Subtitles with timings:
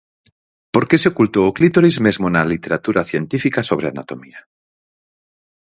[0.73, 4.39] Por que se ocultou o clítoris mesmo na literatura científica sobre anatomía?